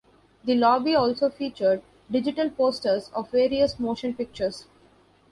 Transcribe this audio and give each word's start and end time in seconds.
The 0.43 0.55
lobby 0.55 0.95
also 0.95 1.29
featured 1.29 1.83
digital 2.09 2.49
posters 2.49 3.11
of 3.13 3.29
various 3.29 3.77
motion 3.79 4.15
pictures. 4.15 4.65